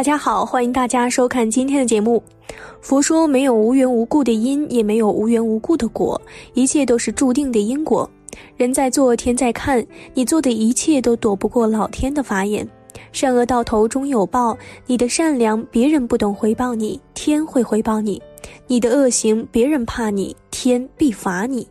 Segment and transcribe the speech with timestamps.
[0.00, 2.22] 大家好，欢迎大家收看今天的节目。
[2.80, 6.18] 佛说没有无缘无故的因，也没有无缘无故的果，
[6.54, 8.10] 一切都是注定的因果。
[8.56, 12.66] 人在做，天在看，你做的一切都躲不过老天的法眼。
[13.12, 18.18] 善恶到头终有报，你的善良别人不懂回报你，天会回报你；
[18.66, 21.68] 你的恶行别人怕你，天必罚你。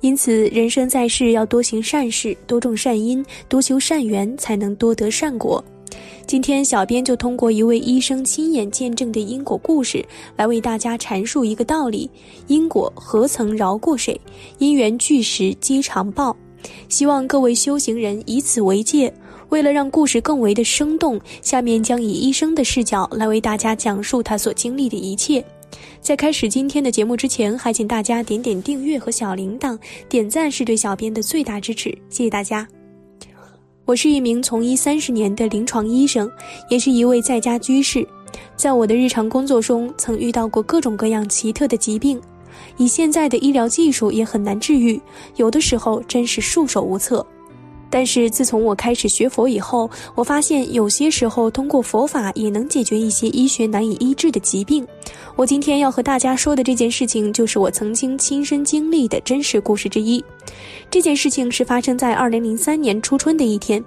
[0.00, 5.62] 因此，人生在世要多行善事，多种善因，多修善缘，才能多得善果。
[6.28, 10.04] 今天，小编就通过一位医生亲眼见证的因果故事，
[10.36, 12.08] 来为大家阐述一个道理：
[12.48, 14.20] 因果何曾饶过谁？
[14.58, 16.36] 因缘聚时皆常报。
[16.90, 19.10] 希望各位修行人以此为戒。
[19.48, 25.42] 为了让故事更为的生动，下面将以医生的视角来为大家讲述他所经历的一切。
[26.02, 29.78] 在开始今天的节目之前，还请大家点点订阅和小铃铛，
[30.10, 32.68] 点赞是对小编的最大支持，谢谢大家。
[33.88, 36.30] 我是一名从医三十年的临床医生，
[36.68, 38.06] 也是一位在家居士。
[38.54, 42.20] 在我的日常工作中，曾遇到过各种各样奇特的疾病，
[42.76, 45.00] 以现在的医疗技术也很难治愈，
[45.36, 47.26] 有的时候真是束手无策。
[47.88, 54.86] 但是自从我开始学佛以后，我发现有些时候通过佛法也能解决一些医学难以医治的疾病。
[55.36, 60.24] 我今天要和大家说的这件事情，就是我曾经亲身经历的真实故事之一。
[60.90, 63.82] 这件事情是发生在二零零三年初春的一天。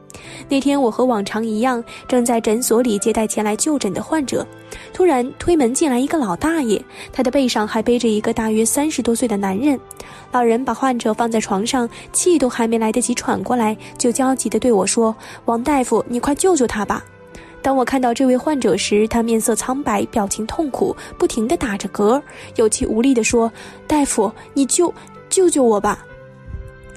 [0.47, 4.45] 那天我和往常一样，正在诊所里接待前来就诊的患者，
[4.93, 9.79] 突然推门进来一个老大爷，他的背上还背着一个大约三十多岁的男人。
[10.31, 15.13] 老人把患者放在床上，气都还没来得及喘过来，就焦急地对我说
[15.45, 17.03] ：“王大夫，你快救救他吧！”
[17.61, 22.21] 当我看到这位患者时，他面色苍白，表情痛苦，不停地打着嗝，
[22.55, 23.51] 有气无力地说
[23.87, 24.93] ：“大夫，你救
[25.29, 26.05] 救救我吧！”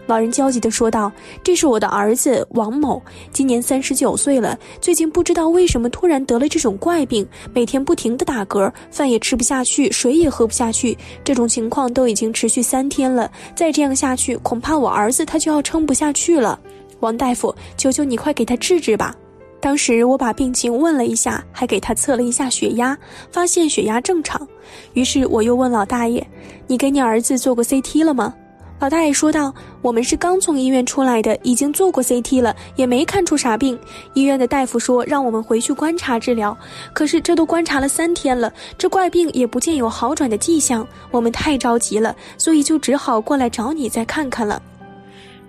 [0.07, 1.11] 老人焦急地说道
[1.43, 4.59] ：“这是我的儿子王某，今年三十九岁了。
[4.79, 10.97] 最近不知道为什么突然得了这种怪病，每天不停地打嗝，饭也吃不下去，水也喝不下去。
[11.25, 13.31] 这种情况都已经持续三天了。
[13.57, 16.61] 再这样下去，恐怕我儿子他就要撑不下去了。
[17.01, 19.17] 王大夫，求求你快给他治治吧！”
[19.65, 22.95] 当时我把病情问了一下，还给他测了一下血压，
[23.33, 24.47] 发现血压正常。
[24.93, 26.25] 于是我又问老大爷
[26.69, 28.35] ：“你给你儿子做过 CT 了吗？”
[28.79, 33.79] 老大爷说道：“我们是刚从医院出来的，已经做过 CT 了，也没看出啥病。
[34.13, 36.55] 医院的大夫说让我们回去观察治疗，
[36.93, 40.87] 可是这都观察了三天了，这怪病也不见有好转的迹象。
[41.11, 44.61] 我们太着急了，所以就只好过来找你再看看了。”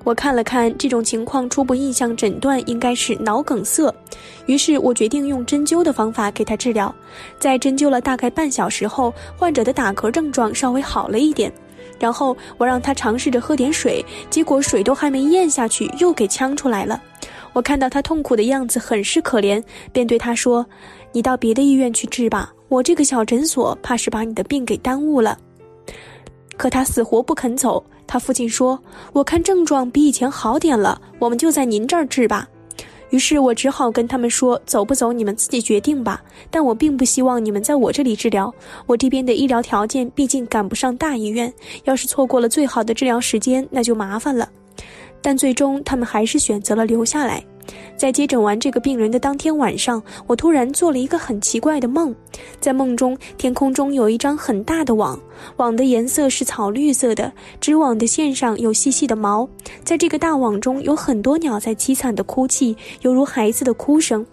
[0.05, 3.91] 我看了看这种情况，初步印象诊断应该是脑梗塞，
[4.45, 6.93] 于是我决定用针灸的方法给他治疗。
[7.39, 11.51] 在针灸了大概半小时后，患者的打嗝症状稍微好了一点。
[11.97, 17.01] 然后我让他尝试着喝点水，结果水都还没咽下去，又给呛出来了。
[17.53, 20.63] 我看到他痛苦的样子，很是可怜，便对他说
[21.13, 25.37] ：“你到别的医院去治吧，我这个小诊所怕是把你的病给耽误了。”
[26.57, 27.83] 可他死活不肯走。
[28.07, 28.79] 他父亲说
[29.13, 32.47] ：“我看症状比以前好点了，我们就在您这儿治吧。”
[33.11, 36.21] 于是我只好跟他们说：“走不走，你们自己决定吧。
[36.49, 38.53] 但我并不希望你们在我这里治疗，
[38.85, 41.51] 我这边的医疗条件毕竟赶不上大医院，
[41.85, 44.49] 要是错过了最好的治疗时间，那就麻烦了。”
[45.21, 47.43] 但最终他们还是选择了留下来。
[47.97, 52.13] 在接诊完这个病人的当天晚上，我突然做了一个很奇怪的梦。
[52.59, 55.19] 在梦中，天空中有一张很大的网，
[55.57, 59.47] 网的颜色是草绿色的，织网的线上有细细的毛。
[59.83, 64.25] 在这个大网中，有很多鸟在凄惨的哭泣，犹如孩子的哭声。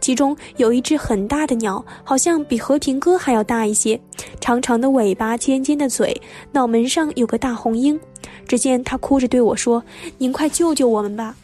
[0.00, 4.00] 其中有一只很大的鸟，好像比和平鸽还要大一些，
[4.40, 6.20] 长长的尾巴，尖尖的嘴，
[6.52, 7.98] 脑门上有个大红鹰。
[8.46, 9.82] 只见它哭着对我说
[10.18, 11.36] ：“您快救救我们吧！”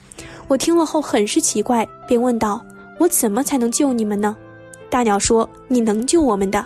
[0.49, 2.65] 我听了后很是奇怪，便问道
[2.99, 4.37] ：“我怎么才能救你们呢？”
[4.91, 6.65] 大鸟说：“你能救我们的。”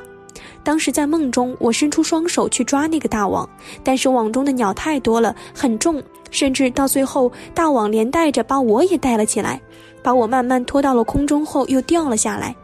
[0.62, 3.48] 当时在梦中，我伸出双手去抓那个大网，
[3.82, 9.60] 但是网中的鸟太多了，很重，甚至到最后，大网连带着把我也带了起来，
[10.02, 12.54] 把我慢慢拖到了空中后又掉了下来。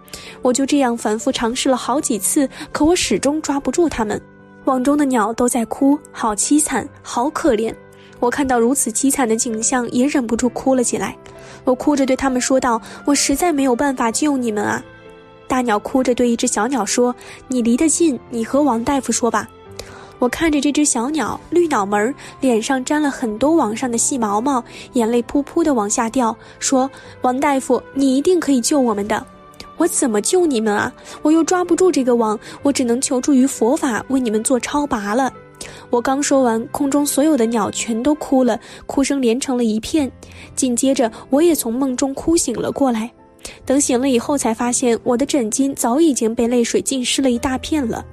[0.43, 4.21] 我就这样反复尝试了好几次，可我始终抓不住它们。
[4.65, 7.75] 网中的鸟都在哭，好凄惨，好可怜。
[8.25, 11.15] 我看到如此凄惨的景象，也忍不住哭了起来。
[11.62, 14.82] 我哭着对他们说道：“我实在没有办法救你们啊！”
[15.47, 17.15] 大鸟哭着对一只小鸟说
[17.49, 19.47] ：“你离得近，你和王大夫说吧。”
[20.19, 26.91] 我看着这只小鸟，绿脑门，脸上沾了很多网上的细毛毛，眼泪扑扑的往下掉，说
[27.21, 29.23] ：“王大夫，你一定可以救我们的。”
[29.76, 30.91] 我怎么救你们啊？
[31.21, 35.31] 我又抓不住这个网，我只能求助于佛法，为你们做超拔了。
[35.94, 40.11] 我刚说完，空中所有的鸟全都哭了，哭声连成了一片。
[40.56, 43.08] 紧接着，我也从梦中哭醒了过来。
[43.64, 48.05] 等醒了以后，才发现我的枕巾早已经被泪水浸湿了一大片了。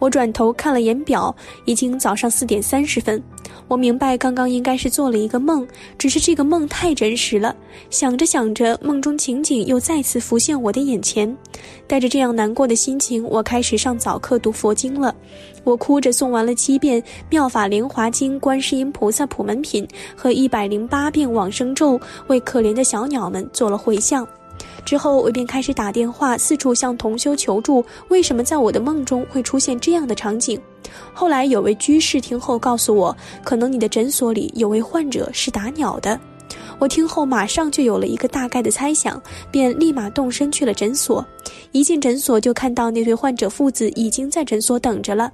[0.00, 1.32] 我转头看了眼表，
[1.66, 3.22] 已经早上四点三十分。
[3.70, 5.64] 我明白，刚刚应该是做了一个梦，
[5.96, 7.54] 只是这个梦太真实了。
[7.88, 11.36] 想着想着，梦中情景又再次浮现我的眼前。
[11.86, 15.14] 带着这样难过的心情，我开始上早课读佛经了。
[15.62, 19.86] 我哭着诵完了七遍《妙法莲华经》观世音菩萨普门品
[20.16, 24.26] 和一百零八遍往生咒，为可怜的小鸟们做了回向。
[24.84, 30.60] 之后，我便开始打电话四处向同修求助，为什么在我的梦中会出现这样的场景？
[31.12, 36.18] 后来有位居士听后告诉我，可能你的诊所里有位患者是打鸟的。
[36.78, 39.20] 我听后马上就有了一个大概的猜想，
[39.50, 41.24] 便立马动身去了诊所。
[41.72, 45.30] 一进诊所就看到那对患者父子已经在诊所等着了。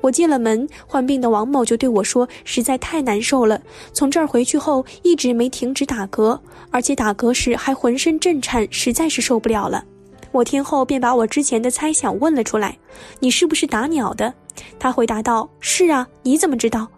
[0.00, 3.60] 我进了门，患病的王某就对我说：“实在太难受了，
[3.92, 6.38] 从这儿回去后一直没停止打嗝，
[6.70, 9.84] 而且打嗝时还浑身震颤，实在是受不了了。”
[10.32, 12.76] 我听后便把我之前的猜想问了出来
[13.20, 14.32] ：“你是不是打鸟的？”
[14.78, 16.88] 他回答道：“是啊，你怎么知道？”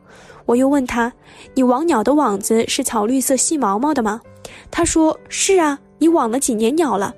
[0.49, 1.13] 我又问他
[1.53, 4.19] ：“你网鸟的网子是草绿色细毛毛的吗？”
[4.73, 7.15] 他说：“是啊，你网了几年鸟了？”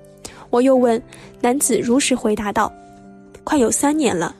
[0.50, 1.00] 我又问，
[1.41, 2.73] 男子如实回答道
[3.44, 4.35] ：“快有三年了。”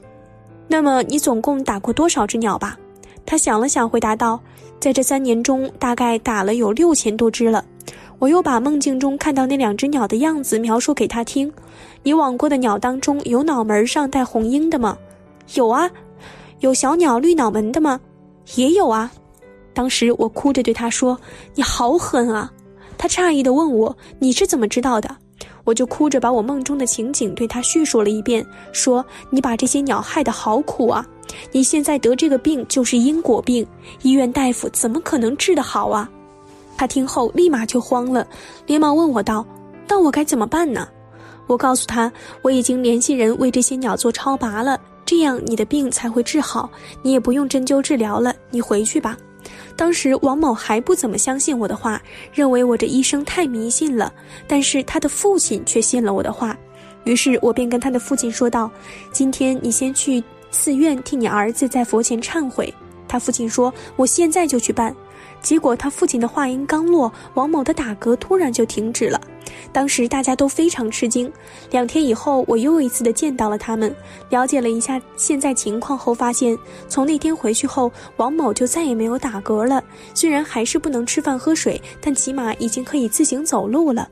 [0.67, 2.77] 那么你总共打过多少只鸟吧？
[3.25, 4.41] 他想了想，回答道
[4.81, 7.65] ：“在这三年中，大概打了有六千多只了。”
[8.19, 11.51] 我又把梦境中看到那两只鸟的样子描述给他听。
[12.03, 14.99] 你网过的鸟当中有脑门上带红缨的吗？
[15.55, 15.89] 有啊，
[16.59, 18.01] 有小鸟绿脑门的吗？
[18.57, 19.11] 也有啊。
[19.73, 21.19] 当时我哭着对他说
[21.55, 22.51] ：“你好狠啊！”
[22.99, 25.15] 他诧异地问我：“你是怎么知道的？”
[25.65, 31.07] 我就哭着把我梦中的情景对他叙述了一遍，说：“你把这些鸟害得好苦啊！
[31.53, 33.65] 你现在得这个病就是因果病，
[34.03, 36.11] 医院大夫怎么可能治得好啊？”
[36.77, 38.27] 他听后立马就慌了，
[38.67, 39.47] 连忙问我道
[39.87, 40.89] ：“那我该怎么办呢？”
[41.47, 42.11] 我告诉他
[42.43, 46.71] ：“我已经联系人为这些鸟做超拔了。”这样你的病才会治好，
[47.03, 48.33] 你也不用针灸治疗了。
[48.49, 49.17] 你回去吧。
[49.75, 52.01] 当时王某还不怎么相信我的话，
[52.33, 54.13] 认为我这医生太迷信了。
[54.47, 56.57] 但是他的父亲却信了我的话，
[57.03, 58.71] 于是我便跟他的父亲说道
[59.11, 60.23] ：“今天你先去
[60.53, 62.73] 寺院替你儿子在佛前忏悔。”
[63.09, 64.95] 他父亲说：“我现在就去办。”
[65.43, 69.21] 结果他父亲的话音刚落，王某的打嗝突然就停止了。
[69.73, 71.33] 当时大家都非常吃惊。
[71.71, 73.95] 两天以后，我又一次的见到了他们，
[74.29, 76.57] 了解了一下现在情况后，发现
[76.89, 79.83] 从那天回去后，王某就再也没有打嗝了。
[80.15, 84.09] 虽然还是不能吃饭喝水，但起码已经可以自行走路了。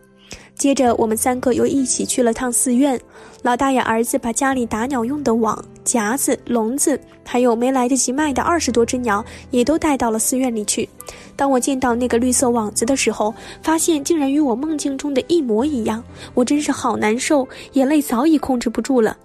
[0.58, 3.00] 接着，我们三个又一起去了趟寺院。
[3.43, 10.88] 老大爷儿子把家里打鸟用的网、夹子、笼子，还有没来得及卖的二十多只鸟，也都带到了寺院里去。
[11.37, 13.32] 当我见到那个绿色网子的时候，
[13.62, 16.02] 发现竟然与我梦境中的一模一样，
[16.34, 19.16] 我真是好难受，眼泪早已控制不住了。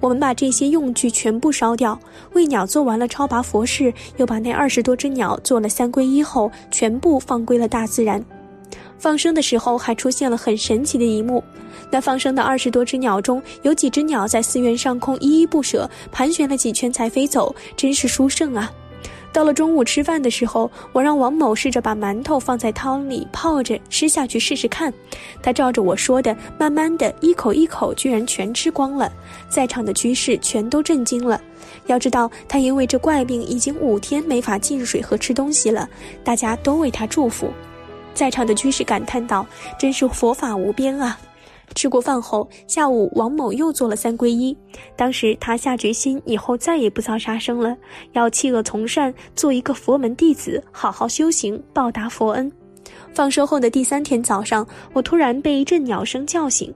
[0.00, 1.96] 我们把这些用具全部烧掉，
[2.32, 8.20] 为鸟做完了超拔佛事，又把那二十多只鸟做了三皈依后，全部放归了大自然。
[9.02, 11.42] 放生的时候还出现了很神奇的一幕，
[11.90, 18.70] 那放生的二十多只鸟中有几只鸟在寺院上空依依不舍，盘旋了几圈才飞走，真是殊胜啊！
[19.32, 24.94] 到了中午吃饭的时候，我让王某试着把馒头放在汤里泡着吃下去试试看，
[25.42, 29.12] 他照着我说的，慢慢的一口一口，居然全吃光了，
[29.48, 31.40] 在场的居士全都震惊了。
[31.86, 35.88] 要知道他因为这怪病已经五天没法进水和吃东西了，
[36.22, 37.50] 大家都为他祝福。
[38.14, 39.46] 在场的居士感叹道
[39.78, 41.18] ：“真是佛法无边啊！”
[41.74, 44.54] 吃过饭后，下午王某又做了三皈依。
[44.94, 47.74] 当时他下决心，以后再也不造杀生了，
[48.12, 52.52] 要弃恶从善，做一个佛门弟子，好好修行，报答佛恩。
[53.14, 56.72] 放生后的第三天早上，我突然被一阵鸟声叫醒。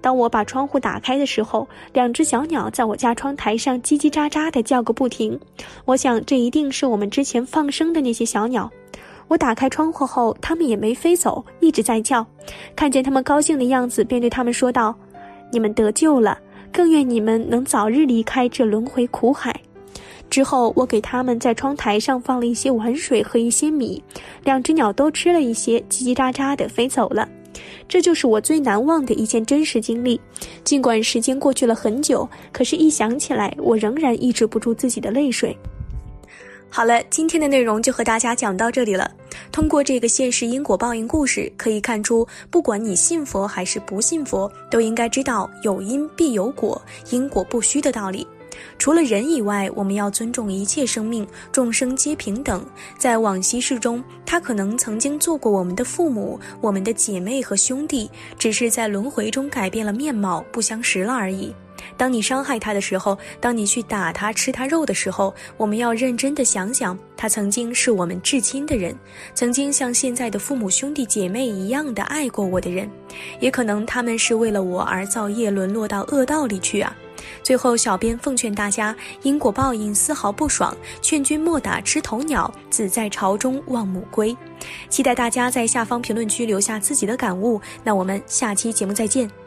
[0.00, 5.38] 当我把窗户打开的时候，两只小鸟在我家窗台上叽叽喳喳地叫个不停。
[5.84, 8.68] 我想，这一定是我们之前放生的那些小鸟。
[9.32, 12.26] 我打开窗户后，它们也没飞走，一直在叫。
[12.76, 14.94] 看见它们高兴的样子，便对它们说道
[15.50, 16.38] ：“你们得救了，
[16.70, 19.58] 更愿你们能早日离开这轮回苦海。”
[20.28, 24.04] 之后，我给它们在窗台上放了一些碗水和一些米，
[24.44, 27.26] 两只鸟都吃了一些，叽叽喳喳地飞走了。
[27.88, 30.20] 这就是我最难忘的一件真实经历。
[30.62, 35.56] 尽管时间过去了很久，可是，一想起来，我仍然抑制不住自己的泪水。
[36.74, 39.10] 好了，今天的内容就和大家讲到这里了。
[39.52, 48.26] 通过这个现实因果报应故事，可以看出，不管你信佛还是不信佛，都应该知道有因必有果，因果不虚的道理。
[48.78, 52.64] 除了人以外，我们要尊重一切生命，众生皆平等。
[52.96, 61.54] 在往昔世中，他可能曾经做过我们的父母、我们的姐妹和兄弟，只是在轮回中改变了面貌，不相识了而已。
[61.96, 68.94] 当你伤害他的时候，当你去打他、吃他肉的时候，我们要认真的想想，他曾经是我们至亲的人，
[69.34, 72.90] 曾经像现在的父母、兄弟姐妹一样的爱过我的人，
[73.40, 76.94] 也可能他们是为了我而造业，沦落到恶道里去啊。
[77.42, 84.36] 最后，小编奉劝大家，因果报应丝毫不爽，劝君莫打枝头鸟，子在巢中望母归。
[84.88, 87.60] 期待大家在下方评论区留下自己的感悟。
[87.84, 89.41] 那我们下期节目再见。